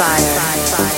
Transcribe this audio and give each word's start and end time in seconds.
fire. 0.00 0.89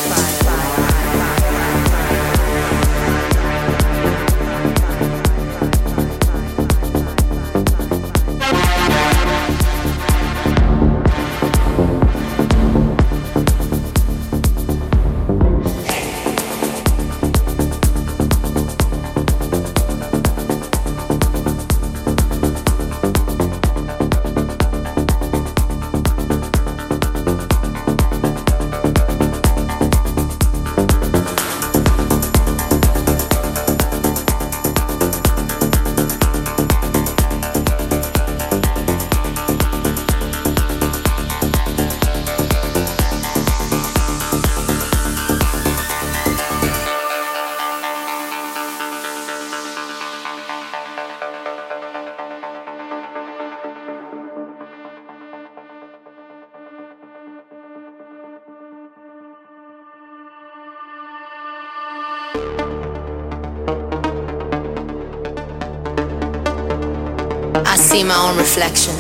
Own 68.22 68.36
reflection, 68.36 68.94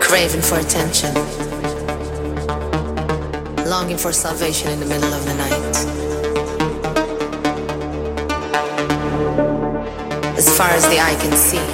craving 0.00 0.40
for 0.40 0.58
attention, 0.60 1.12
longing 3.66 3.96
for 3.98 4.12
salvation 4.12 4.70
in 4.70 4.78
the 4.78 4.86
middle 4.86 5.12
of 5.12 5.24
the 5.26 5.34
night. 5.34 5.76
As 10.38 10.56
far 10.56 10.70
as 10.70 10.84
the 10.88 11.00
eye 11.00 11.16
can 11.24 11.36
see, 11.36 11.66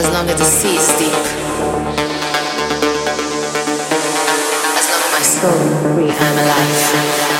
as 0.00 0.06
long 0.14 0.26
as 0.30 0.38
the 0.38 0.44
sea 0.44 0.76
is 0.76 0.88
deep, 0.98 1.24
as 4.78 4.86
long 4.90 5.02
as 5.04 5.10
my 5.12 5.24
soul 5.36 5.94
free, 5.94 6.10
I'm 6.10 6.38
alive. 6.38 7.35